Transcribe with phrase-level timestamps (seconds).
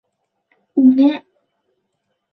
[0.75, 1.19] อุแง๊ะ